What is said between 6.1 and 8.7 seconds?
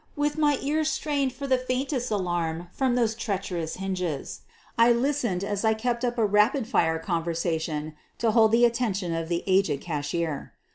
a rapid fire con versation to hold the